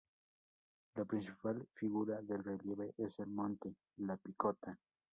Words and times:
La 0.95 1.05
principal 1.05 1.63
figura 1.75 2.23
del 2.23 2.43
relieve 2.43 2.91
es 2.97 3.19
el 3.19 3.27
monte 3.29 3.75
"La 3.97 4.17
Picota". 4.17 4.75